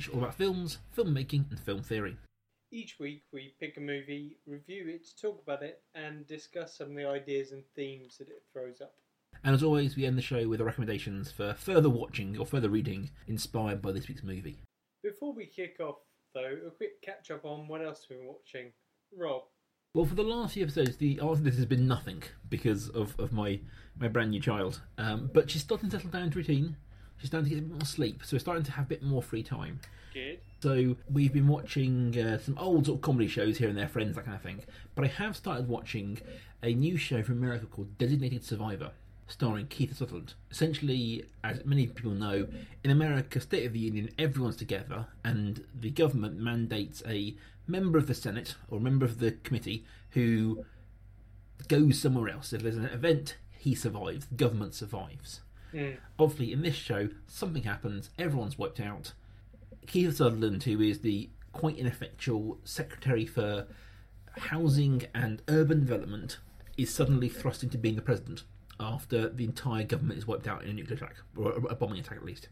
[0.00, 2.16] Prestige, all about films, filmmaking, and film theory.
[2.72, 6.96] Each week we pick a movie, review it, talk about it, and discuss some of
[6.96, 8.94] the ideas and themes that it throws up.
[9.44, 12.68] And as always, we end the show with the recommendations for further watching or further
[12.68, 14.62] reading inspired by this week's movie.
[15.02, 15.98] Before we kick off,
[16.34, 18.72] though, a quick catch up on what else we've been watching.
[19.14, 19.42] Rob.
[19.94, 23.18] Well, for the last few episodes, the answer to this has been nothing because of,
[23.18, 23.60] of my,
[23.98, 24.80] my brand new child.
[24.96, 26.76] Um, but she's starting to settle down to routine.
[27.20, 29.02] She's starting to get a bit more sleep, so we're starting to have a bit
[29.02, 29.80] more free time.
[30.14, 30.40] Good.
[30.62, 34.16] So we've been watching uh, some old sort of comedy shows here and there, Friends,
[34.16, 34.62] that kind of thing.
[34.94, 36.18] But I have started watching
[36.62, 38.90] a new show from America called Designated Survivor,
[39.28, 40.34] starring Kiefer Sutherland.
[40.50, 42.46] Essentially, as many people know,
[42.82, 47.34] in America, State of the Union, everyone's together, and the government mandates a
[47.66, 50.64] member of the Senate or a member of the committee who
[51.68, 52.52] goes somewhere else.
[52.52, 54.26] If there's an event, he survives.
[54.26, 55.40] The government survives.
[55.74, 55.96] Mm.
[56.18, 58.10] Obviously, in this show, something happens.
[58.18, 59.12] Everyone's wiped out.
[59.86, 63.66] Kiefer Sutherland, who is the quite ineffectual secretary for
[64.38, 66.38] housing and urban development,
[66.76, 68.44] is suddenly thrust into being the president
[68.78, 72.16] after the entire government is wiped out in a nuclear attack or a bombing attack,
[72.16, 72.48] at least.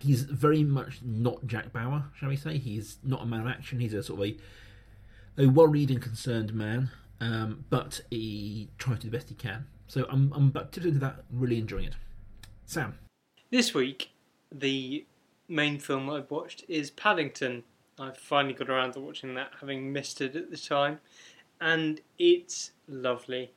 [0.00, 2.58] He's very much not Jack Bauer, shall we say?
[2.58, 3.78] He's not a man of action.
[3.78, 9.02] He's a sort of a, a worried and concerned man, um, but he tries to
[9.02, 9.66] do the best he can.
[9.86, 11.94] So I'm I'm into that, really enjoying it.
[12.64, 12.98] Sam.
[13.50, 14.10] This week,
[14.50, 15.04] the
[15.48, 17.64] main film I've watched is Paddington.
[17.98, 21.00] I've finally got around to watching that, having missed it at the time,
[21.60, 23.52] and it's lovely.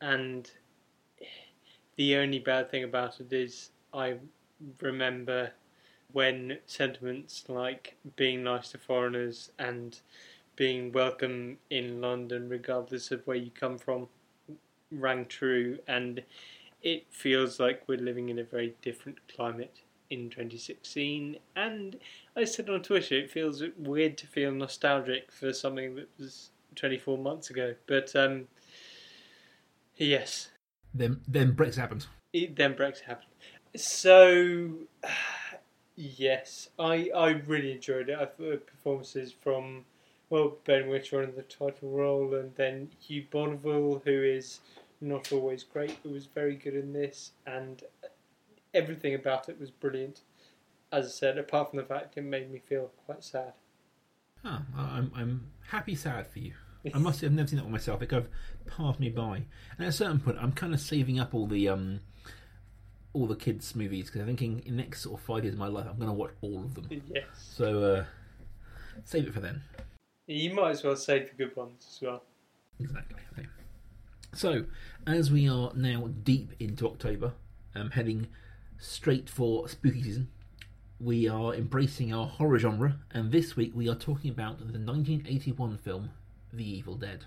[0.00, 0.50] And
[1.96, 4.16] the only bad thing about it is I
[4.80, 5.52] remember
[6.12, 9.98] when sentiments like being nice to foreigners and
[10.56, 14.08] being welcome in London, regardless of where you come from,
[14.90, 16.22] rang true, and
[16.86, 21.36] it feels like we're living in a very different climate in 2016.
[21.56, 21.98] And
[22.36, 27.18] I said on Twitter, it feels weird to feel nostalgic for something that was 24
[27.18, 28.46] months ago, but um,
[29.96, 30.50] yes.
[30.94, 32.06] Then then Brexit happened.
[32.32, 33.32] It, then Brexit happened.
[33.74, 34.70] So,
[35.96, 38.16] yes, I I really enjoyed it.
[38.16, 39.86] I thought performances from
[40.30, 44.60] well Ben Whishaw in the title role, and then Hugh Bonneville, who is
[45.00, 47.82] not always great, but was very good in this, and
[48.74, 50.20] everything about it was brilliant.
[50.92, 53.52] As I said, apart from the fact it made me feel quite sad.
[54.44, 56.52] Oh, I'm I'm happy sad for you.
[56.94, 58.00] I must say I've never seen that one myself.
[58.02, 58.30] It kind of
[58.76, 59.36] passed me by.
[59.76, 62.00] And at a certain point, I'm kind of saving up all the um,
[63.12, 65.58] all the kids' movies because I'm thinking in the next sort of five years of
[65.58, 66.88] my life, I'm going to watch all of them.
[67.12, 67.24] Yes.
[67.34, 68.04] So uh,
[69.04, 69.62] save it for then.
[70.26, 72.22] You might as well save the good ones as well.
[72.78, 73.16] Exactly.
[74.36, 74.66] So
[75.06, 77.32] as we are now deep into October,
[77.74, 78.26] um, heading
[78.78, 80.28] straight for spooky season,
[81.00, 85.78] we are embracing our horror genre, and this week we are talking about the 1981
[85.78, 86.10] film
[86.52, 87.24] The Evil Dead.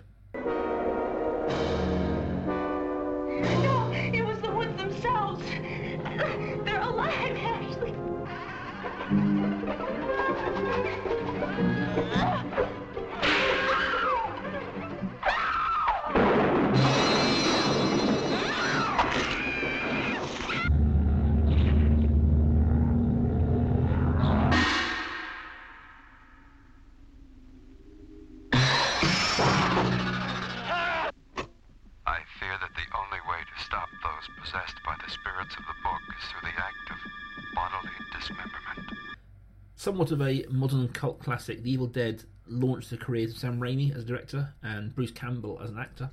[39.90, 43.92] Somewhat of a modern cult classic, The Evil Dead launched the careers of Sam Raimi
[43.96, 46.12] as director and Bruce Campbell as an actor.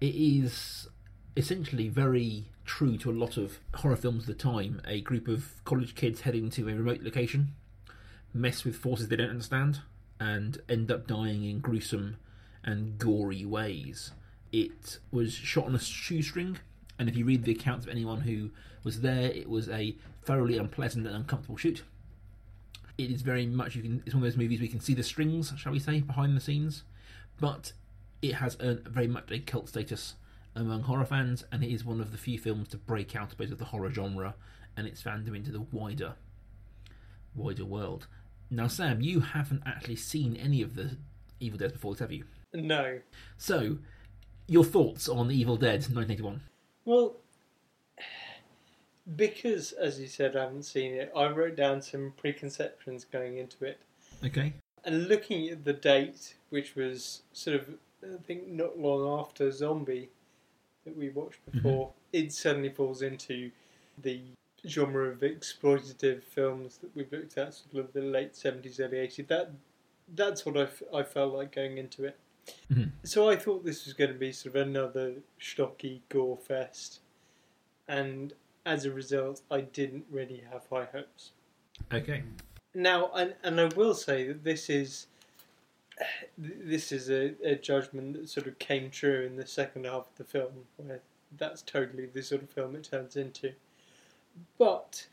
[0.00, 0.88] It is
[1.36, 4.80] essentially very true to a lot of horror films of the time.
[4.88, 7.52] A group of college kids heading to a remote location,
[8.32, 9.80] mess with forces they don't understand,
[10.18, 12.16] and end up dying in gruesome
[12.64, 14.12] and gory ways.
[14.50, 16.56] It was shot on a shoestring,
[16.98, 18.48] and if you read the accounts of anyone who
[18.82, 21.82] was there, it was a thoroughly unpleasant and uncomfortable shoot.
[22.96, 24.02] It is very much you can.
[24.06, 26.40] It's one of those movies we can see the strings, shall we say, behind the
[26.40, 26.84] scenes,
[27.40, 27.72] but
[28.22, 30.14] it has earned very much a cult status
[30.54, 33.36] among horror fans, and it is one of the few films to break out a
[33.36, 34.34] bit of the horror genre
[34.76, 36.14] and its fandom into the wider,
[37.34, 38.06] wider world.
[38.50, 40.96] Now, Sam, you haven't actually seen any of the
[41.40, 42.24] Evil Dead before, have you?
[42.52, 43.00] No.
[43.36, 43.78] So,
[44.46, 46.40] your thoughts on Evil Dead 1981?
[46.84, 47.16] Well,
[49.16, 53.64] because, as you said, I haven't seen it, I wrote down some preconceptions going into
[53.64, 53.78] it.
[54.24, 54.54] Okay.
[54.84, 57.68] And looking at the date, which was sort of,
[58.02, 60.10] I think, not long after Zombie
[60.84, 63.50] that we watched before, it suddenly falls into
[64.02, 64.20] the
[64.66, 69.26] genre of exploitative films that we've looked at, sort of the late seventies, early eighties.
[69.26, 69.52] That
[70.14, 72.18] that's what I, f- I felt like going into it.
[72.70, 72.90] Mhm.
[73.04, 77.00] So I thought this was going to be sort of another stocky gore fest,
[77.88, 78.34] and
[78.66, 81.32] as a result, I didn't really have high hopes.
[81.92, 82.22] Okay.
[82.74, 85.06] Now, and, and I will say that this is
[86.36, 90.16] this is a, a judgment that sort of came true in the second half of
[90.16, 91.00] the film, where
[91.38, 93.52] that's totally the sort of film it turns into.
[94.58, 95.06] But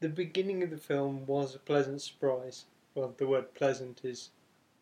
[0.00, 2.66] the beginning of the film was a pleasant surprise.
[2.94, 4.30] Well, the word pleasant is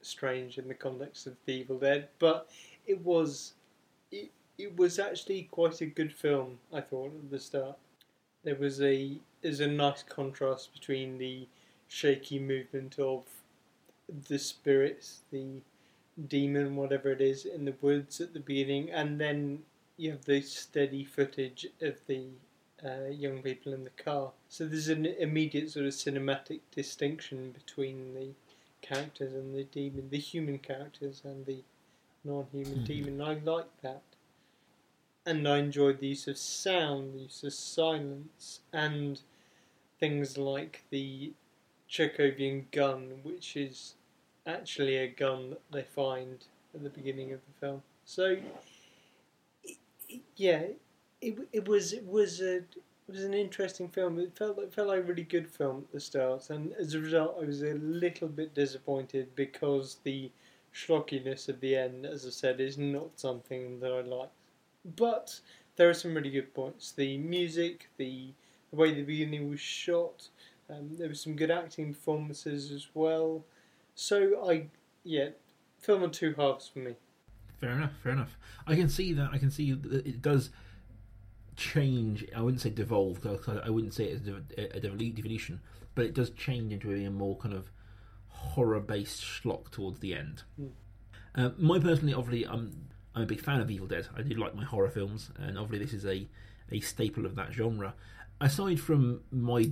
[0.03, 2.50] strange in the context of The Evil Dead, but
[2.87, 3.55] it was
[4.11, 6.59] it, it was actually quite a good film.
[6.73, 7.76] I thought at the start
[8.44, 11.46] there was a there's a nice contrast between the
[11.88, 13.25] shaky movement of
[14.29, 15.61] the spirits, the
[16.29, 19.64] demon, whatever it is, in the woods at the beginning, and then
[19.96, 22.25] you have the steady footage of the
[22.85, 24.32] uh, young people in the car.
[24.49, 28.29] So there's an immediate sort of cinematic distinction between the
[28.82, 31.62] characters and the demon, the human characters and the
[32.25, 32.87] non-human Mhm.
[32.87, 33.20] demon.
[33.20, 34.02] I like that,
[35.26, 39.21] and I enjoyed the use of sound, the use of silence, and
[40.00, 41.32] things like the
[41.91, 43.94] Chekhovian gun, which is
[44.47, 46.44] actually a gun that they find
[46.75, 47.82] at the beginning of the film.
[48.05, 48.37] So,
[50.37, 50.65] yeah,
[51.21, 54.19] it, it was it was a it was an interesting film.
[54.19, 57.00] It felt it felt like a really good film at the start, and as a
[57.00, 60.31] result, I was a little bit disappointed because the
[60.75, 64.31] schlockiness of the end, as I said, is not something that I like.
[64.84, 65.40] But
[65.76, 66.92] there are some really good points.
[66.92, 68.32] The music, the
[68.70, 70.28] the way the beginning was shot.
[70.69, 73.44] Um, there were some good acting performances as well.
[73.94, 74.66] So I,
[75.04, 75.28] yeah,
[75.78, 76.94] film on two halves for me.
[77.60, 77.92] Fair enough.
[78.02, 78.36] Fair enough.
[78.66, 79.31] I can see that.
[79.32, 80.50] I can see that it does
[81.56, 82.26] change.
[82.34, 83.20] I wouldn't say devolve.
[83.20, 85.60] 'cause I wouldn't say it's a, devolution,
[85.94, 87.70] but it does change into a more kind of
[88.28, 90.42] horror-based schlock towards the end.
[90.56, 90.66] Hmm.
[91.34, 94.08] Uh, my personally, obviously, I'm I'm a big fan of Evil Dead.
[94.16, 96.26] I do like my horror films, and obviously, this is a
[96.72, 97.94] a staple of that genre.
[98.40, 99.70] Aside from my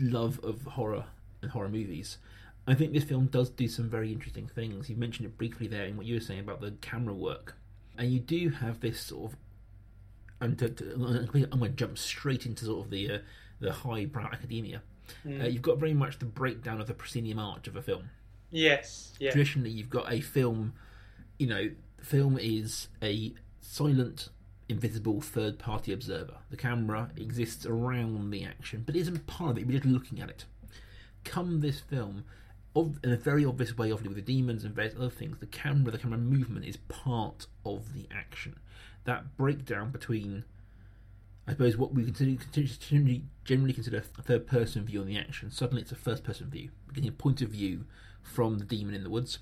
[0.00, 1.04] love of horror
[1.42, 2.18] and horror movies,
[2.66, 4.88] I think this film does do some very interesting things.
[4.88, 7.56] You mentioned it briefly there in what you were saying about the camera work,
[7.98, 9.38] and you do have this sort of.
[10.40, 13.18] And to, to, I'm going to jump straight into sort of the uh,
[13.60, 14.82] the highbrow academia.
[15.26, 18.08] Uh, you've got very much the breakdown of the proscenium arch of a film.
[18.50, 20.72] Yes, yeah, Traditionally, you've got a film.
[21.38, 21.70] You know,
[22.04, 24.28] film is a silent,
[24.68, 26.36] invisible third-party observer.
[26.50, 29.66] The camera exists around the action, but isn't part of it.
[29.66, 30.44] we're just looking at it.
[31.24, 32.24] Come this film,
[32.76, 35.46] of, in a very obvious way, obviously with the demons and various other things, the
[35.46, 38.58] camera, the camera movement is part of the action.
[39.04, 40.44] That breakdown between,
[41.46, 45.50] I suppose, what we generally, generally consider a third-person view on the action.
[45.50, 47.86] Suddenly, it's a first-person view, getting a point of view
[48.22, 49.38] from the demon in the woods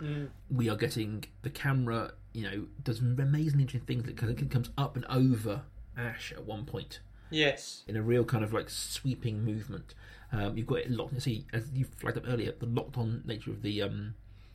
[0.00, 0.30] Mm.
[0.50, 5.04] we are getting the camera, you know, does amazingly interesting things it comes up and
[5.08, 5.62] over
[5.96, 6.98] Ash at one point
[7.30, 9.94] yes, in a real kind of like sweeping movement.
[10.32, 11.20] Um, you've got it locked.
[11.22, 14.14] See, as you flagged up earlier, the locked-on nature of the um,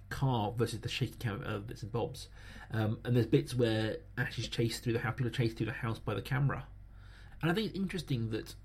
[0.10, 2.28] car versus the shaky camera of bits and bobs.
[2.72, 5.68] Um, and there's bits where Ash is chased through the house, people are chased through
[5.68, 6.66] the house by the camera.
[7.42, 8.56] And I think it's interesting that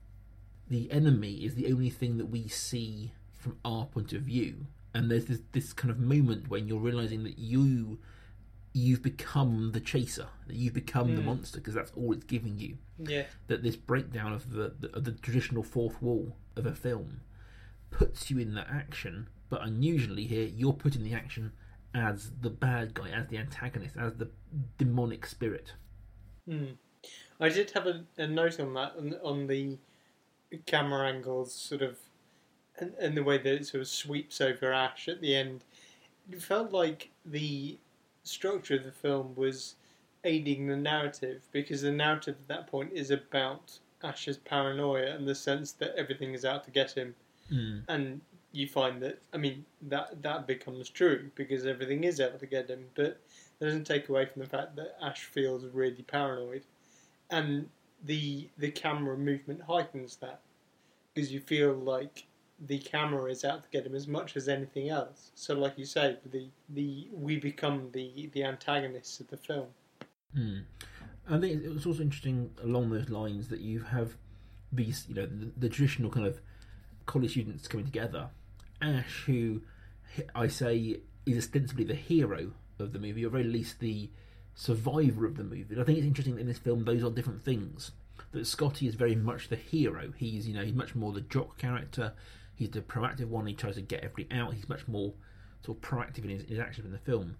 [0.68, 4.66] the enemy is the only thing that we see from our point of view.
[4.94, 7.98] And there's this, this kind of moment when you're realizing that you
[8.76, 11.26] you've become the chaser, that you've become the Mm.
[11.26, 15.04] monster because that's all it's giving you yeah, that this breakdown of the, the of
[15.04, 17.20] the traditional fourth wall of a film
[17.90, 21.52] puts you in that action, but unusually here you're put in the action
[21.94, 24.28] as the bad guy, as the antagonist, as the
[24.78, 25.74] demonic spirit.
[26.48, 26.74] mm.
[27.38, 29.78] I did have a, a note on that on, on the
[30.66, 31.98] camera angles, sort of,
[32.78, 35.64] and, and the way that it sort of sweeps over Ash at the end.
[36.30, 37.78] It felt like the
[38.22, 39.74] structure of the film was
[40.24, 45.34] aiding the narrative because the narrative at that point is about Ash's paranoia and the
[45.34, 47.14] sense that everything is out to get him.
[47.52, 47.82] Mm.
[47.88, 48.20] and
[48.54, 52.70] you find that I mean that that becomes true because everything is out to get
[52.70, 53.20] him, but
[53.58, 56.62] that doesn't take away from the fact that Ash feels really paranoid,
[57.30, 57.68] and
[58.04, 60.40] the the camera movement heightens that
[61.12, 62.26] because you feel like
[62.60, 65.32] the camera is out to get him as much as anything else.
[65.34, 69.68] So, like you say, the the we become the the antagonists of the film.
[70.36, 70.64] Mm.
[71.28, 74.16] I think it was also interesting along those lines that you have
[74.70, 76.40] these, you know, the, the traditional kind of
[77.06, 78.28] college students coming together.
[78.82, 79.62] Ash, who
[80.34, 84.10] I say is ostensibly the hero of the movie, or at very least the
[84.54, 85.66] survivor of the movie.
[85.70, 87.92] And I think it's interesting that in this film those are different things.
[88.32, 90.12] that Scotty is very much the hero.
[90.16, 92.12] He's you know he's much more the jock character.
[92.54, 93.46] He's the proactive one.
[93.46, 94.54] He tries to get everybody out.
[94.54, 95.12] He's much more
[95.64, 97.36] sort of proactive in his, his actions in the film.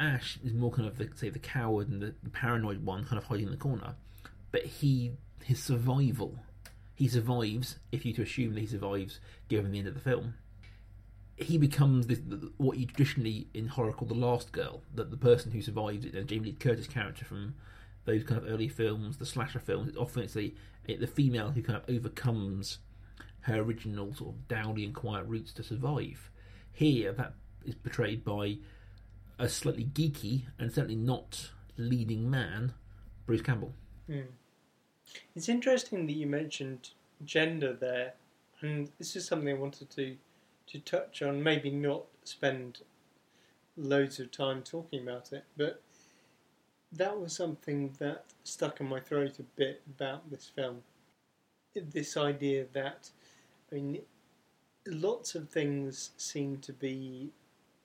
[0.00, 3.18] Ash is more kind of the say the coward and the, the paranoid one, kind
[3.18, 3.94] of hiding in the corner.
[4.50, 5.12] But he
[5.44, 6.38] his survival,
[6.94, 7.76] he survives.
[7.92, 10.34] If you to assume that he survives, given the end of the film,
[11.36, 12.20] he becomes this,
[12.56, 16.14] what you traditionally in horror call the last girl, that the person who survives it.
[16.14, 17.54] And Jamie Lee Curtis character from
[18.04, 19.96] those kind of early films, the slasher films.
[19.96, 20.54] Often it's the
[20.86, 22.78] the female who kind of overcomes
[23.48, 26.30] her original sort of dowdy and quiet roots to survive.
[26.72, 28.58] Here, that is portrayed by
[29.38, 32.72] a slightly geeky and certainly not leading man,
[33.26, 33.74] Bruce Campbell.
[34.06, 34.20] Hmm.
[35.34, 36.90] It's interesting that you mentioned
[37.24, 38.14] gender there,
[38.60, 40.16] and this is something I wanted to
[40.68, 41.42] to touch on.
[41.42, 42.80] Maybe not spend
[43.76, 45.82] loads of time talking about it, but
[46.92, 50.82] that was something that stuck in my throat a bit about this film.
[51.74, 53.10] This idea that,
[53.70, 54.02] I mean,
[54.86, 57.30] lots of things seem to be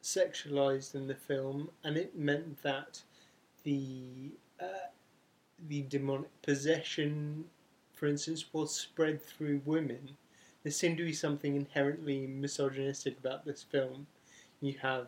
[0.02, 3.04] sexualized in the film, and it meant that
[3.63, 4.90] the uh,
[5.68, 7.46] the demonic possession,
[7.94, 10.18] for instance, was spread through women.
[10.63, 14.08] There seemed to be something inherently misogynistic about this film.
[14.62, 15.08] You have,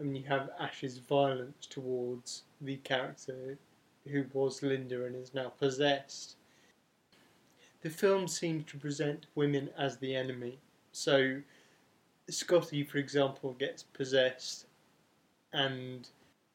[0.00, 3.58] I mean, you have Ash's violence towards the character
[4.06, 6.36] who was Linda and is now possessed.
[7.80, 10.58] The film seems to present women as the enemy.
[10.92, 11.42] So,
[12.28, 14.66] Scotty, for example, gets possessed
[15.52, 16.08] and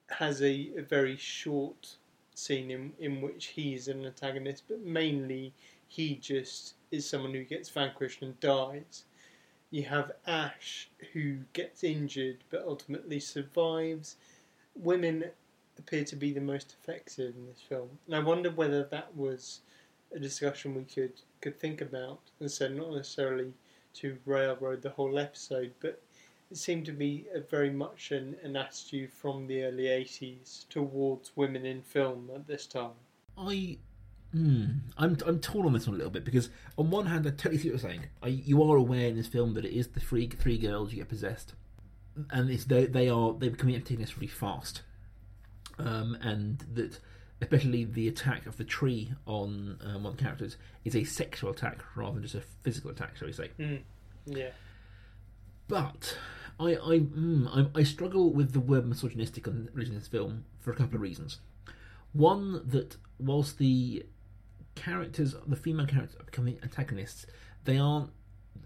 [0.10, 1.96] has a, a very short
[2.36, 5.54] scene in, in which he's an antagonist, but mainly
[5.88, 9.06] he just is someone who gets vanquished and dies.
[9.72, 14.18] You have Ash, who gets injured but ultimately survives.
[14.76, 15.26] Women
[15.80, 19.62] appear to be the most effective in this film, and I wonder whether that was
[20.16, 23.54] a discussion we could could think about, and so not necessarily
[23.96, 26.02] to railroad the whole episode, but
[26.50, 31.66] it seemed to be very much an, an attitude from the early 80s towards women
[31.66, 32.92] in film at this time.
[33.38, 33.78] I,
[34.32, 34.66] hmm,
[34.98, 37.58] I'm I'm torn on this one a little bit because on one hand I totally
[37.58, 38.06] see what you're saying.
[38.22, 41.00] I, you are aware in this film that it is the three three girls you
[41.00, 41.54] get possessed,
[42.30, 44.84] and it's they they are they become antagonists really fast,
[45.80, 47.00] um, and that
[47.44, 51.52] especially the attack of the tree on um, one of the characters is a sexual
[51.52, 53.52] attack rather than just a physical attack, shall we say?
[54.26, 54.50] Yeah.
[55.68, 56.18] But
[56.60, 60.72] I I, mm, I I struggle with the word misogynistic on in this film for
[60.72, 61.40] a couple of reasons.
[62.14, 64.06] One that whilst the
[64.76, 67.26] characters, the female characters, are becoming antagonists,
[67.66, 68.12] they aren't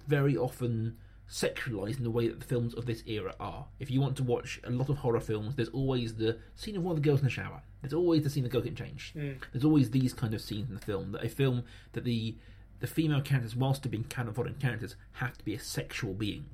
[0.08, 0.98] very often
[1.30, 3.66] sexualized in the way that the films of this era are.
[3.80, 6.84] If you want to watch a lot of horror films, there's always the scene of
[6.84, 7.62] one of the girls in the shower.
[7.82, 9.14] There's always the scene of the girl getting changed.
[9.14, 9.34] Hmm.
[9.52, 12.36] There's always these kind of scenes in the film that a film that the
[12.80, 16.46] the female characters, whilst they're being canon characters, have to be a sexual being.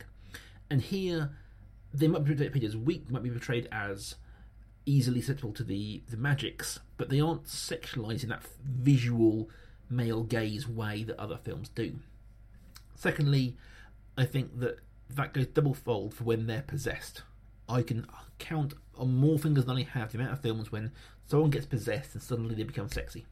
[0.70, 1.32] And here,
[1.94, 4.16] they might be portrayed as weak, might be portrayed as
[4.86, 9.50] easily susceptible to the, the magics, but they aren't sexualized in that visual
[9.90, 12.00] male gaze way that other films do.
[12.96, 13.56] Secondly,
[14.18, 14.80] I think that
[15.10, 17.24] that goes double fold for when they're possessed.
[17.68, 18.06] I can
[18.40, 20.92] count on more fingers than I have the amount of films when
[21.26, 23.26] someone gets possessed and suddenly they become sexy.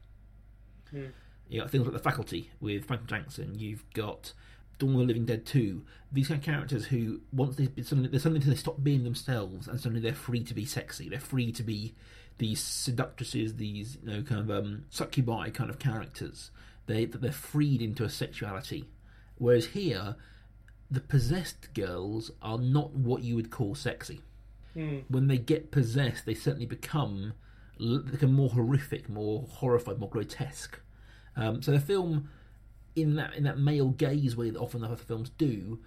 [1.48, 3.58] You got things like The Faculty with Franklin Jackson.
[3.58, 4.32] You've got
[4.78, 5.84] Dawn of the Living Dead 2.
[6.10, 9.78] These kind of characters who, once they suddenly, they suddenly they stop being themselves and
[9.78, 11.08] suddenly they're free to be sexy.
[11.08, 11.94] They're free to be
[12.38, 16.50] these seductresses, these you know kind of um, succubi kind of characters.
[16.86, 18.88] They that they're freed into a sexuality.
[19.38, 20.16] Whereas here,
[20.92, 24.20] the possessed girls are not what you would call sexy.
[25.08, 27.32] When they get possessed, they certainly become
[28.10, 30.78] become more horrific, more horrified, more grotesque.
[31.34, 32.28] Um, so the film,
[32.94, 35.80] in that in that male gaze way that often other films do,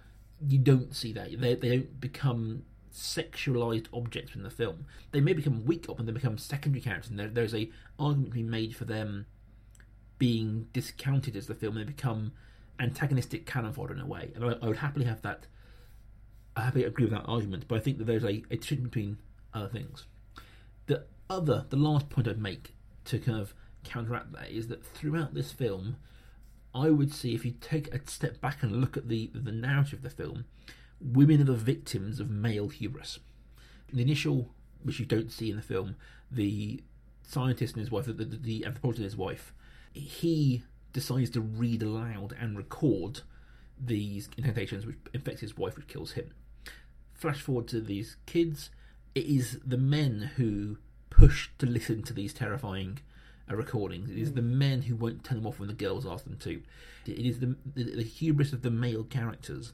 [0.46, 1.40] you don't see that.
[1.40, 4.86] They they don't become sexualized objects in the film.
[5.12, 8.34] They may become weak up and they become secondary characters, and there, there's a argument
[8.34, 9.26] being made for them
[10.18, 11.76] being discounted as the film.
[11.76, 12.32] They become
[12.78, 15.46] antagonistic cannon fodder in a way, and I, I would happily have that.
[16.54, 19.18] I happily agree with that argument, but I think that there's a, a distinction between
[19.52, 20.04] other things.
[20.86, 22.74] The other, the last point I'd make
[23.06, 23.54] to kind of
[23.84, 25.96] counteract that is that throughout this film,
[26.74, 30.00] I would see if you take a step back and look at the the narrative
[30.00, 30.44] of the film,
[31.00, 33.18] women are the victims of male hubris.
[33.88, 35.96] In The initial, which you don't see in the film,
[36.30, 36.82] the
[37.22, 39.52] scientist and his wife, the, the, the anthropologist and his wife,
[39.92, 40.64] he
[40.96, 43.20] decides to read aloud and record
[43.78, 46.32] these incantations, which infects his wife, which kills him.
[47.14, 48.70] Flash forward to these kids,
[49.14, 50.78] it is the men who
[51.10, 53.16] push to listen to these terrifying uh,
[53.48, 54.08] a recording.
[54.10, 56.62] It is the men who won't turn them off when the girls ask them to.
[57.06, 59.72] It is the, the, the hubris of the male characters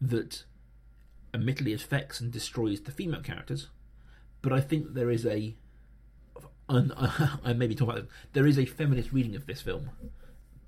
[0.00, 0.44] that
[1.32, 3.68] admittedly affects and destroys the female characters.
[4.42, 5.54] But I think there is a,
[6.68, 9.90] and I about this, there is a feminist reading of this film.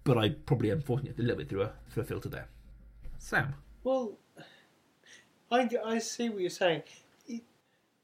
[0.09, 2.49] But I probably am forcing it a little bit through a through a filter there.
[3.19, 4.17] Sam, Well,
[5.51, 6.83] I, I see what you're saying.
[7.27, 7.43] It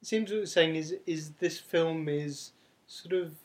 [0.02, 2.52] seems what you're saying is is this film is
[2.86, 3.36] sort of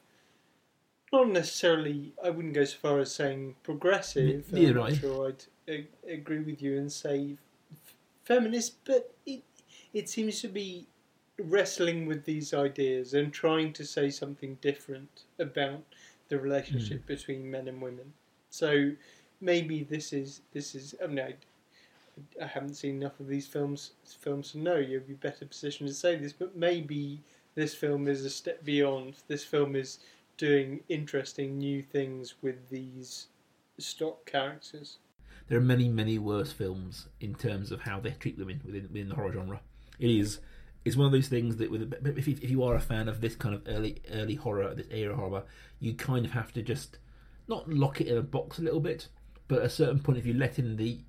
[1.13, 2.11] not necessarily.
[2.21, 4.49] I wouldn't go so far as saying progressive.
[4.51, 4.97] Yeah, I'm not right.
[4.97, 7.37] sure I'd a- agree with you and say
[7.71, 9.43] f- feminist, but it
[9.93, 10.85] it seems to be
[11.39, 15.81] wrestling with these ideas and trying to say something different about
[16.27, 17.07] the relationship hmm.
[17.07, 18.11] between men and women.
[18.49, 18.91] So
[19.41, 20.95] maybe this is this is.
[21.03, 21.35] I mean, I,
[22.43, 24.77] I haven't seen enough of these films films to know.
[24.77, 27.21] You'd be better positioned to say this, but maybe
[27.55, 29.15] this film is a step beyond.
[29.27, 29.99] This film is
[30.37, 33.27] doing interesting new things with these
[33.77, 34.97] stock characters.
[35.47, 39.09] there are many, many worse films in terms of how they treat women within within
[39.09, 39.61] the horror genre.
[39.99, 40.39] It is
[40.85, 43.21] it's one of those things that with if you, if you are a fan of
[43.21, 45.43] this kind of early early horror, this era horror,
[45.79, 46.97] you kind of have to just
[47.49, 49.07] not lock it in a box a little bit,
[49.47, 50.99] but at a certain point, if you let in the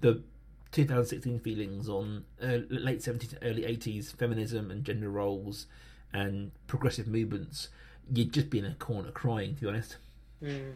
[0.00, 0.22] the
[0.70, 5.66] 2016 feelings on uh, late 70s, early 80s feminism and gender roles
[6.14, 7.68] and progressive movements,
[8.10, 9.54] you'd just be in a corner crying.
[9.56, 9.96] To be honest,
[10.42, 10.72] Mm.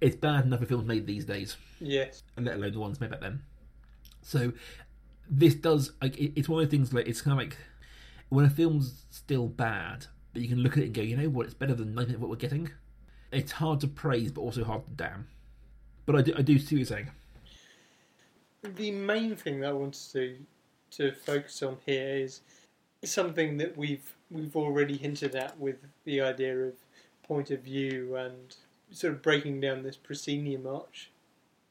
[0.00, 2.22] it's bad enough for films made these days Yes.
[2.36, 3.40] and let alone the ones made back then.
[4.22, 4.52] So
[5.30, 7.56] this does like it's one of the things like it's kind of like
[8.28, 11.28] when a film's still bad, but you can look at it and go, you know
[11.30, 12.70] what, it's better than what we're getting.
[13.32, 15.26] It's hard to praise, but also hard to damn.
[16.06, 17.10] But I do, I do see what you're saying.
[18.62, 20.36] The main thing that I wanted to
[20.92, 22.40] to focus on here is
[23.04, 26.74] something that we've we've already hinted at with the idea of
[27.22, 28.56] point of view and
[28.90, 31.10] sort of breaking down this proscenium arch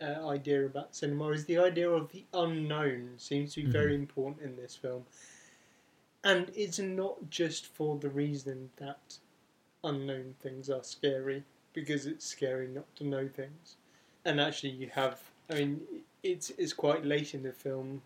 [0.02, 4.42] uh, idea about cinema is the idea of the unknown seems to be very important
[4.42, 5.04] in this film
[6.24, 9.18] and it's not just for the reason that
[9.86, 11.44] unknown things are scary
[11.74, 13.76] because it's scary not to know things.
[14.26, 15.82] And actually you have i mean
[16.24, 18.02] it's it's quite late in the film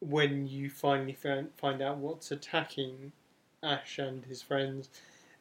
[0.00, 3.12] when you finally find, find out what's attacking
[3.62, 4.88] ash and his friends.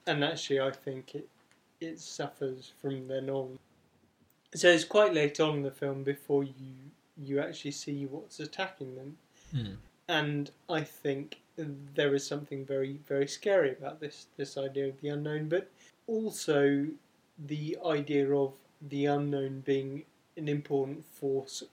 [0.05, 1.29] And actually i think it
[1.79, 3.59] it suffers from then on
[4.55, 8.95] so it's quite late on in the film before you you actually see what's attacking
[8.95, 9.17] them.
[9.51, 9.73] Hmm.
[10.07, 15.09] and I think there is something very very scary about this this idea of the
[15.09, 15.69] unknown, but
[16.05, 16.87] also
[17.37, 20.03] the idea of the unknown being
[20.35, 21.63] an important force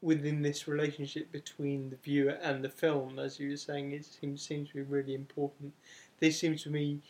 [0.00, 3.18] within this relationship between the viewer and the film.
[3.18, 5.74] As you were saying, it seems seems to be really important.
[6.18, 7.00] They seem to me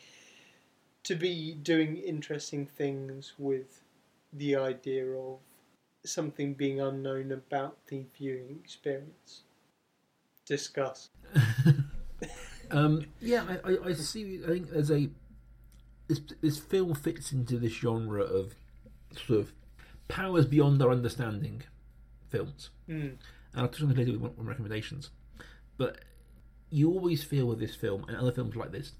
[1.03, 3.81] to be doing interesting things with
[4.33, 5.39] the idea of
[6.03, 9.44] something being unknown about the viewing experience.
[10.45, 11.09] Discuss.
[12.71, 14.41] Um, yeah, I, I, I see.
[14.43, 15.09] I think there's a
[16.07, 18.55] this this film fits into this genre of
[19.15, 19.53] sort of
[20.07, 21.63] powers beyond our understanding
[22.29, 22.69] films.
[22.89, 23.01] Mm.
[23.01, 23.17] and
[23.55, 25.09] I'll touch on this later with one, one recommendations.
[25.77, 25.99] But
[26.69, 28.93] you always feel with this film and other films like this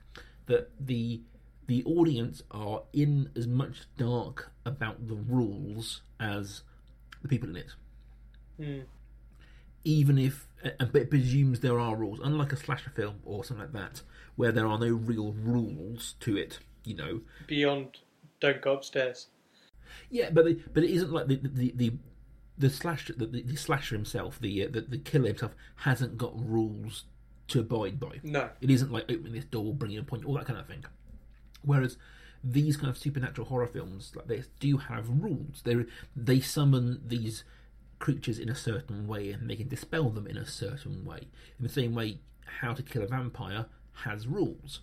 [0.45, 1.21] that the
[1.67, 6.61] the audience are in as much dark about the rules as
[7.23, 7.73] the people in it.
[8.59, 8.83] Mm.
[9.83, 10.47] Even if,
[10.77, 14.01] but it presumes there are rules, unlike a slasher film or something like that,
[14.35, 16.59] where there are no real rules to it.
[16.83, 17.97] You know, Beyond,
[18.39, 19.27] don't go upstairs.
[20.09, 21.93] Yeah, but the, but it isn't like the the the,
[22.57, 27.05] the slasher the, the, slasher himself, the, uh, the the killer himself hasn't got rules
[27.47, 28.19] to abide by.
[28.23, 28.49] No.
[28.61, 30.83] It isn't like opening this door, bringing a point, all that kind of thing.
[31.63, 31.97] Whereas
[32.43, 35.61] these kind of supernatural horror films like this do have rules.
[35.63, 37.43] They they summon these
[38.05, 41.21] creatures in a certain way and they can dispel them in a certain way.
[41.57, 42.19] In the same way,
[42.61, 43.65] How to Kill a Vampire
[44.03, 44.81] has rules.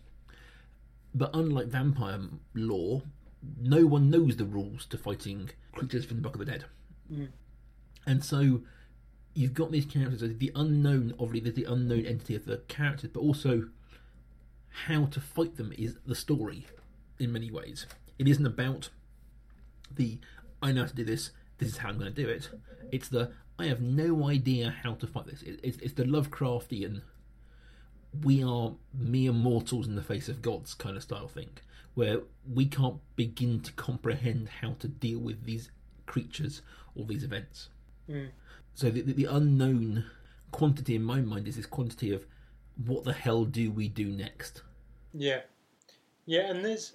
[1.14, 2.18] But unlike vampire
[2.52, 3.02] law,
[3.60, 6.64] no one knows the rules to fighting creatures from the Book of the Dead.
[7.12, 7.28] Mm.
[8.08, 8.62] And so
[9.34, 13.20] you've got these characters, the unknown, obviously, there's the unknown entity of the characters, but
[13.20, 13.68] also
[14.86, 16.66] how to fight them is the story
[17.20, 17.86] in many ways.
[18.18, 18.88] It isn't about
[19.88, 20.18] the
[20.60, 21.30] I know how to do this,
[21.62, 22.48] this is how I'm going to do it.
[22.90, 25.42] It's the I have no idea how to fight this.
[25.42, 27.02] It, it's, it's the Lovecraftian
[28.22, 31.50] we are mere mortals in the face of gods kind of style thing,
[31.94, 32.20] where
[32.52, 35.70] we can't begin to comprehend how to deal with these
[36.06, 36.62] creatures
[36.94, 37.68] or these events.
[38.08, 38.28] Mm.
[38.74, 40.04] So the, the, the unknown
[40.50, 42.26] quantity in my mind is this quantity of
[42.86, 44.62] what the hell do we do next?
[45.14, 45.40] Yeah.
[46.26, 46.94] Yeah, and there's.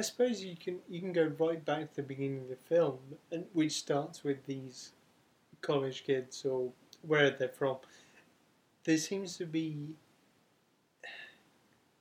[0.00, 3.00] I suppose you can you can go right back to the beginning of the film,
[3.30, 4.92] and which starts with these
[5.60, 7.76] college kids or where they're from.
[8.84, 9.90] There seems to be,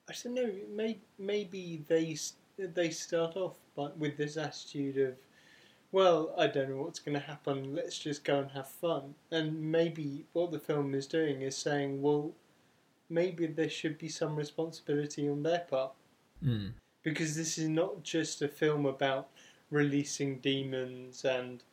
[0.07, 2.15] I don't know, may, maybe they
[2.57, 5.15] they start off by, with this attitude of,
[5.91, 7.75] well, I don't know what's going to happen.
[7.75, 9.15] Let's just go and have fun.
[9.29, 12.31] And maybe what the film is doing is saying, well,
[13.09, 15.91] maybe there should be some responsibility on their part
[16.43, 16.73] Mm.
[17.03, 19.29] Because this is not just a film about
[19.71, 21.63] releasing demons and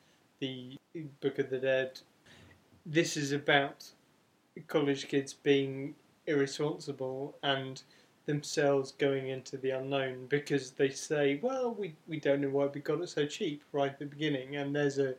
[0.41, 0.77] the
[1.21, 2.01] Book of the Dead.
[2.87, 3.91] This is about
[4.69, 5.95] college kids being
[6.27, 7.83] irresponsible and
[8.27, 12.81] themselves going into the unknown because they say, "Well, we, we don't know why we
[12.81, 15.15] got it so cheap right at the beginning," and there's a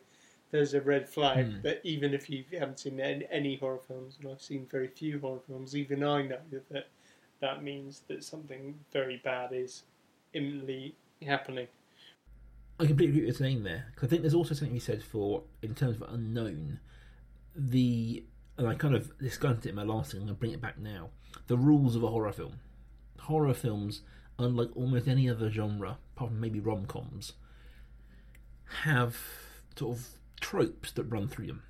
[0.51, 1.61] there's a red flag Hmm.
[1.63, 5.19] that even if you haven't seen any, any horror films, and I've seen very few
[5.19, 6.39] horror films, even I know
[6.71, 6.87] that
[7.39, 9.83] that means that something very bad is
[10.37, 10.95] imminently
[11.25, 11.67] happening.
[12.79, 13.63] I completely agree with what you're saying
[14.03, 16.79] I think there's also something be said for, in terms of unknown,
[17.55, 18.23] the.
[18.57, 20.79] And I kind of discussed it in my last thing, I'm to bring it back
[20.79, 21.09] now.
[21.45, 22.59] The rules of a horror film.
[23.19, 24.01] Horror films,
[24.39, 27.33] unlike almost any other genre, apart from maybe rom coms,
[28.83, 29.17] have
[29.75, 30.07] sort of
[30.41, 31.63] tropes that run through them.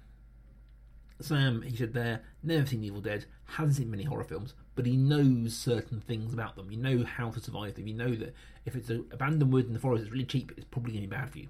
[1.20, 4.96] Sam, he said there, never seen Evil Dead, hasn't seen many horror films, but he
[4.96, 6.72] knows certain things about them.
[6.72, 7.88] You know how to survive them.
[7.88, 10.68] You know that if it's an abandoned wood in the forest, it's really cheap, it's
[10.70, 11.48] probably going to be bad for you.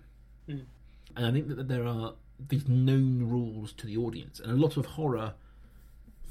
[0.50, 0.66] Mm.
[1.16, 2.14] And I think that there are
[2.48, 5.34] these known rules to the audience, and a lot of horror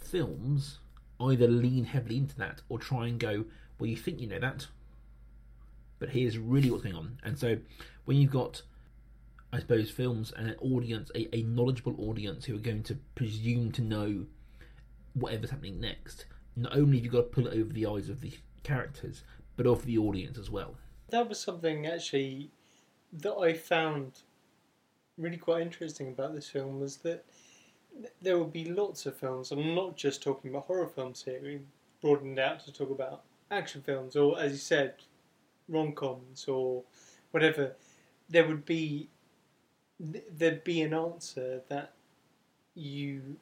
[0.01, 0.79] films
[1.20, 3.44] either lean heavily into that or try and go,
[3.79, 4.66] well, you think you know that,
[5.99, 7.18] but here's really what's going on.
[7.22, 7.59] And so
[8.05, 8.62] when you've got
[9.57, 13.73] I suppose, films and an audience, a, a knowledgeable audience who are going to presume
[13.73, 14.27] to know
[15.14, 16.27] whatever's happening next.
[16.55, 19.23] Not only have you got to pull it over the eyes of the characters,
[19.57, 20.75] but of the audience as well.
[21.09, 22.51] That was something actually
[23.14, 24.19] that I found
[25.16, 27.25] really quite interesting about this film was that
[28.21, 29.53] there will be lots of films.
[29.53, 31.40] I'm not just talking about horror films here.
[31.42, 31.61] We
[32.03, 34.97] broadened out to talk about action films, or as you said,
[35.66, 36.83] rom coms, or
[37.31, 37.75] whatever.
[38.29, 39.09] There would be
[40.12, 41.92] th- there'd be an answer that
[42.74, 43.37] you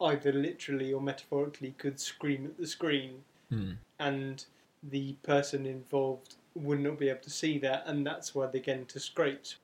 [0.00, 3.72] either literally or metaphorically could scream at the screen Hmm.
[3.98, 4.44] and
[4.82, 8.78] the person involved would not be able to see that, and that's why they get
[8.78, 9.56] into scrapes.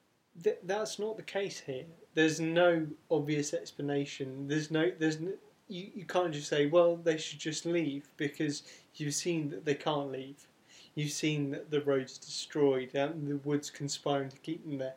[0.43, 1.87] Th- that's not the case here.
[2.15, 4.47] There's no obvious explanation.
[4.49, 4.91] There's no.
[4.99, 5.33] There's no,
[5.69, 5.91] you.
[5.95, 8.63] You can't just say, well, they should just leave because
[8.95, 10.47] you've seen that they can't leave.
[10.95, 14.95] You've seen that the road's destroyed and the woods conspiring to keep them there,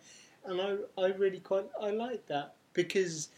[0.48, 3.30] and I I really quite I like that because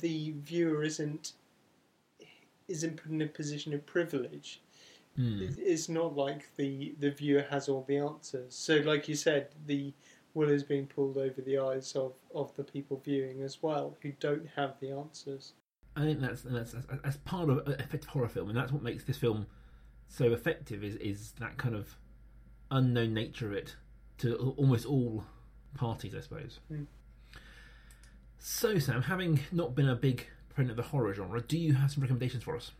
[0.00, 1.32] the viewer isn't
[2.68, 4.60] isn't put in a position of privilege.
[5.16, 5.42] Hmm.
[5.42, 8.54] It- It's not like the the viewer has all the answers.
[8.54, 9.92] So, like you said, the
[10.34, 14.12] wool is being pulled over the eyes of, of the people viewing as well, who
[14.20, 15.54] don't have the answers.
[15.96, 18.82] I think that's that's, that's that's part of an effective horror film, and that's what
[18.82, 19.46] makes this film
[20.08, 20.84] so effective.
[20.84, 21.96] Is is that kind of
[22.70, 23.74] unknown nature of it
[24.18, 25.24] to almost all
[25.74, 26.60] parties, I suppose.
[26.68, 26.84] Hmm.
[28.38, 31.90] So, Sam, having not been a big proponent of the horror genre, do you have
[31.90, 32.72] some recommendations for us?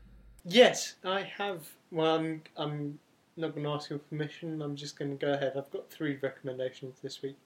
[0.45, 1.69] Yes, I have.
[1.91, 2.99] Well, I'm I'm
[3.37, 4.63] not going to ask your permission.
[4.63, 5.53] I'm just going to go ahead.
[5.57, 7.37] I've got three recommendations this week.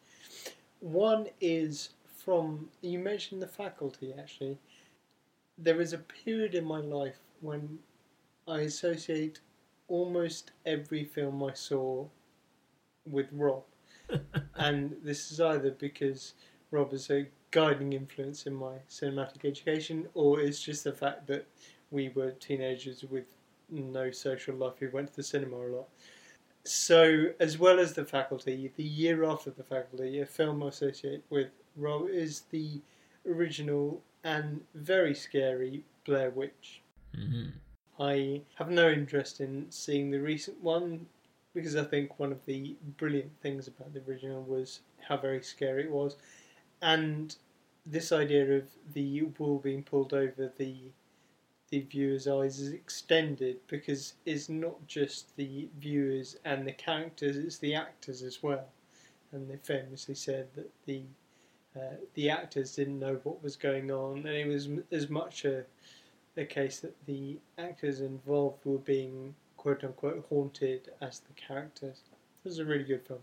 [0.80, 1.90] One is
[2.24, 4.58] from you mentioned the faculty actually.
[5.58, 7.78] There is a period in my life when
[8.48, 9.40] I associate
[9.88, 12.06] almost every film I saw
[13.08, 13.62] with Rob,
[14.56, 16.34] and this is either because
[16.70, 21.46] Rob is a guiding influence in my cinematic education, or it's just the fact that
[21.90, 23.26] we were teenagers with
[23.70, 25.88] no social life who went to the cinema a lot.
[26.64, 31.22] So, as well as the faculty, the year after the faculty, a film I associate
[31.28, 32.80] with Rob is the
[33.26, 36.82] original and very scary Blair Witch.
[37.14, 37.50] hmm
[37.98, 41.06] I have no interest in seeing the recent one
[41.54, 45.84] because I think one of the brilliant things about the original was how very scary
[45.84, 46.16] it was,
[46.80, 47.34] and
[47.86, 50.76] this idea of the wool being pulled over the
[51.70, 57.58] the viewer's eyes is extended because it's not just the viewers and the characters; it's
[57.58, 58.68] the actors as well.
[59.32, 61.04] And they famously said that the
[61.76, 65.64] uh, the actors didn't know what was going on, and it was as much a
[66.36, 72.00] a case that the actors involved were being quote unquote haunted as the characters.
[72.44, 73.20] It was a really good film.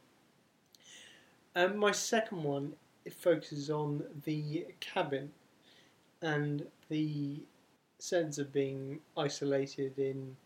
[1.54, 2.74] Um, my second one
[3.04, 5.32] it focuses on the cabin
[6.22, 7.42] and the
[7.98, 10.38] sense of being isolated in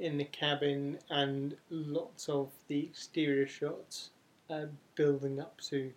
[0.00, 4.10] in the cabin and lots of the exterior shots
[4.50, 5.92] uh, building up to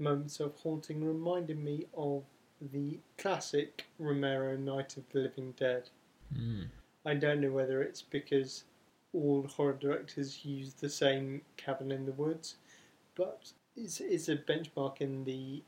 [0.00, 2.24] moments of haunting reminded me of
[2.72, 5.88] the classic Romero Night of the Living Dead.
[6.36, 6.66] Mm.
[7.06, 8.64] I don't know whether it's because
[9.12, 12.56] all horror directors use the same cabin in the woods,
[13.14, 15.62] but it's, it's a benchmark in the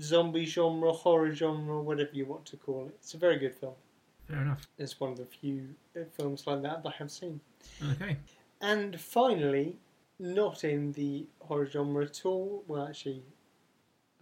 [0.00, 2.94] zombie genre, horror genre, whatever you want to call it.
[3.00, 3.74] It's a very good film.
[4.26, 4.66] Fair enough.
[4.78, 7.40] It's one of the few uh, films like that that I have seen.
[7.92, 8.16] Okay.
[8.60, 9.76] And finally,
[10.18, 12.64] not in the horror genre at all.
[12.66, 13.22] Well, actually,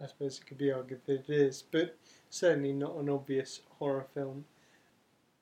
[0.01, 1.97] I suppose it could be argued that it is, but
[2.29, 4.45] certainly not an obvious horror film.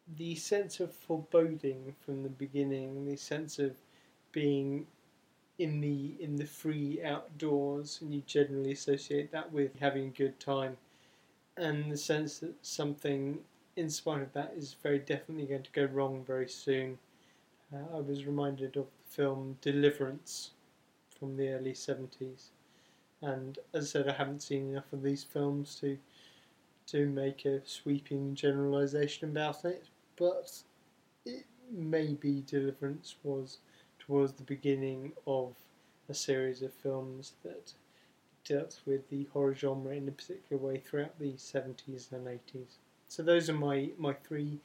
[0.08, 3.76] The sense of foreboding from the beginning, the sense of
[4.32, 4.88] being
[5.58, 10.40] in the in the free outdoors, and you generally associate that with having a good
[10.40, 10.78] time,
[11.58, 13.44] and the sense that something,
[13.76, 17.00] in spite of that, is very definitely going to go wrong very soon.
[17.74, 20.52] Uh, I was reminded of the film Deliverance
[21.10, 22.52] from the early 70s.
[23.22, 25.98] And as I said, I haven't seen enough of these films to
[26.88, 29.86] to make a sweeping generalisation about it,
[30.24, 30.54] but
[31.26, 33.58] it maybe Deliverance was
[34.00, 35.54] towards the beginning of
[36.08, 37.74] a series of films that
[38.46, 42.78] dealt with the horror genre in a particular way throughout the 70s and 80s.
[43.10, 44.60] So those are my, my three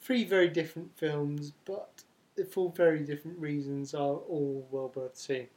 [0.00, 2.04] three very different films, but
[2.52, 5.48] for very different reasons, are all well worth seeing.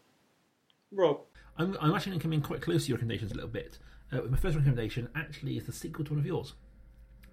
[0.91, 1.19] Rob,
[1.55, 3.77] I'm, I'm actually going to come in quite close to your recommendations a little bit.
[4.11, 6.53] Uh, my first recommendation actually is the sequel to one of yours.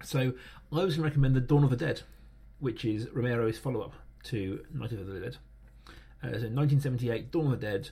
[0.03, 0.33] So
[0.71, 2.01] I was going to recommend The Dawn of the Dead,
[2.59, 3.93] which is Romero's follow up
[4.25, 5.37] to Night of the Dead.
[6.23, 7.89] Uh, so 1978, Dawn of the Dead,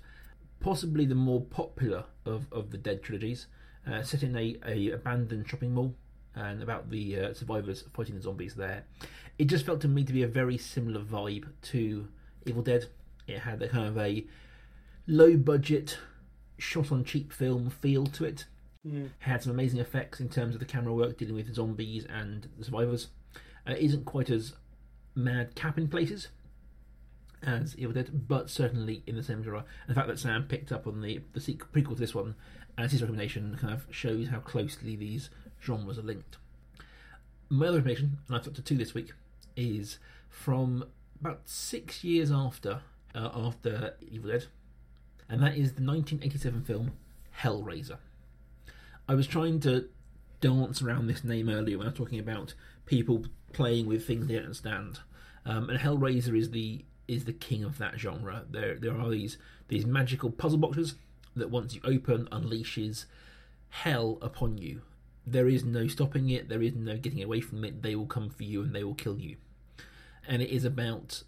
[0.60, 3.48] possibly the more popular of, of the Dead trilogies,
[3.90, 5.94] uh, set in a, a abandoned shopping mall
[6.36, 8.84] and about the uh, survivors fighting the zombies there.
[9.38, 12.08] It just felt to me to be a very similar vibe to
[12.46, 12.88] Evil Dead.
[13.28, 14.26] It had a kind of a
[15.08, 15.98] low budget,
[16.58, 18.46] shot on cheap film feel to it.
[18.88, 19.10] Mm.
[19.20, 22.66] Had some amazing effects in terms of the camera work dealing with zombies and the
[22.66, 23.08] survivors.
[23.68, 24.54] Uh, it isn't quite as
[25.16, 26.28] mad cap in places
[27.42, 29.60] as Evil Dead, but certainly in the same genre.
[29.60, 32.36] And the fact that Sam picked up on the the sequel, prequel to this one
[32.78, 35.30] as his recommendation kind of shows how closely these
[35.64, 36.38] genres are linked.
[37.50, 39.14] My other recommendation, and I've got to two this week,
[39.56, 40.86] is from
[41.20, 42.82] about six years after
[43.14, 44.46] uh, after Evil Dead,
[45.30, 46.92] and that is the 1987 film
[47.42, 47.98] Hellraiser.
[49.08, 49.88] I was trying to
[50.42, 52.54] dance around this name earlier when I was talking about
[52.86, 55.00] people playing with things they don't understand,
[55.46, 58.46] um, and Hellraiser is the is the king of that genre.
[58.50, 59.38] There there are these
[59.68, 60.96] these magical puzzle boxes
[61.36, 63.06] that once you open unleashes
[63.70, 64.82] hell upon you.
[65.28, 66.50] There is no stopping it.
[66.50, 67.82] There is no getting away from it.
[67.82, 69.38] They will come for you and they will kill you.
[70.28, 71.24] And it is about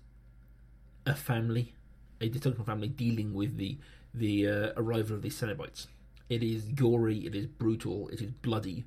[1.06, 1.74] a family,
[2.22, 3.78] a dysfunctional family dealing with the
[4.14, 5.88] the uh, arrival of these Cenobites.
[6.30, 8.86] It is gory, it is brutal, it is bloody,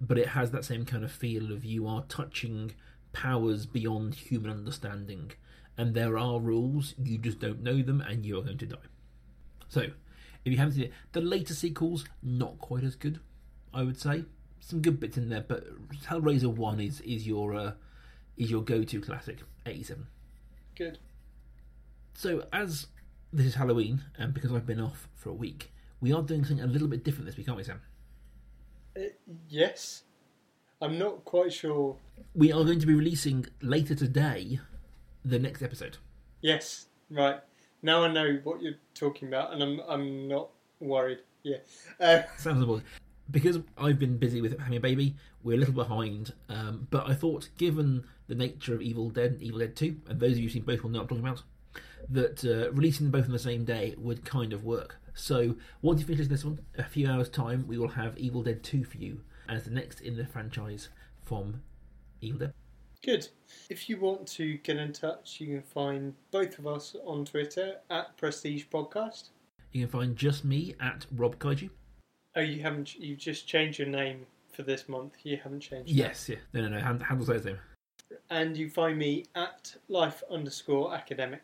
[0.00, 2.72] but it has that same kind of feel of you are touching
[3.12, 5.32] powers beyond human understanding,
[5.76, 8.76] and there are rules, you just don't know them, and you are going to die.
[9.68, 9.80] So,
[10.44, 13.20] if you haven't seen it, the later sequels not quite as good,
[13.72, 14.24] I would say.
[14.60, 15.64] Some good bits in there, but
[16.04, 17.72] Hellraiser One is is your uh,
[18.36, 20.06] is your go to classic, eighty seven.
[20.76, 20.98] good.
[22.14, 22.86] So, as
[23.32, 25.71] this is Halloween, and because I've been off for a week,
[26.02, 27.80] we are doing something a little bit different this week, aren't we, Sam?
[28.94, 29.02] Uh,
[29.48, 30.02] yes,
[30.82, 31.96] I'm not quite sure.
[32.34, 34.58] We are going to be releasing later today
[35.24, 35.96] the next episode.
[36.42, 37.40] Yes, right.
[37.82, 41.20] Now I know what you're talking about, and I'm I'm not worried.
[41.44, 41.58] Yeah.
[41.98, 42.82] Uh, Sounds simple.
[43.30, 46.34] Because I've been busy with having a baby, we're a little behind.
[46.48, 50.20] Um, but I thought, given the nature of Evil Dead and Evil Dead 2, and
[50.20, 51.42] those of you who've seen both will know what I'm talking about,
[52.10, 55.00] that uh, releasing them both on the same day would kind of work.
[55.14, 58.62] So once you finish this one, a few hours' time, we will have Evil Dead
[58.62, 60.88] 2 for you as the next in the franchise
[61.24, 61.62] from
[62.20, 62.52] Evil Dead.
[63.04, 63.28] Good.
[63.68, 67.76] If you want to get in touch, you can find both of us on Twitter
[67.90, 69.30] at Prestige Podcast.
[69.72, 71.68] You can find just me at Rob Kaiju.
[72.36, 72.94] Oh, you haven't.
[72.94, 75.14] You've just changed your name for this month.
[75.24, 75.88] You haven't changed.
[75.88, 75.94] that.
[75.94, 76.36] Yes, yeah.
[76.52, 76.78] No, no, no.
[76.78, 77.58] Hand, handle says name.
[78.30, 81.42] And you find me at life underscore academic.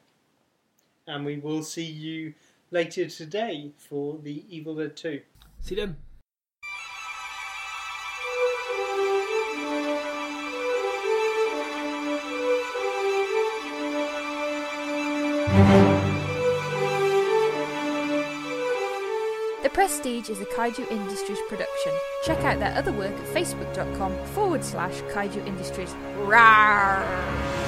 [1.07, 2.35] And we will see you
[2.71, 5.21] later today for the Evil Dead Two.
[5.61, 5.97] See you then.
[19.63, 21.93] The Prestige is a Kaiju Industries production.
[22.25, 25.93] Check out their other work at facebook.com forward slash Kaiju Industries.
[26.19, 26.39] Rawr!
[26.39, 27.68] Arg.